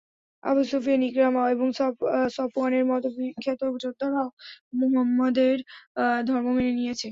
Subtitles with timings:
[0.43, 1.67] Abu Sufyan Ikrima এবং
[2.35, 4.27] সফওয়ানের মত বিখ্যাত যোদ্ধারাও
[4.79, 5.55] মুহাম্মাদের
[6.27, 7.07] ধর্ম মেনে নিয়েছে।